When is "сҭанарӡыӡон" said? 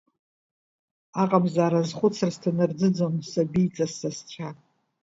2.35-3.13